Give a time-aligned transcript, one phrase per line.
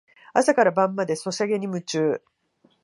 [0.33, 2.23] 朝から晩までソシャゲに夢中